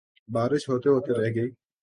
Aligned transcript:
بارش 0.29 0.63
ہوتے 0.69 0.89
ہوتے 0.89 1.11
رہ 1.13 1.29
گئی 1.35 1.49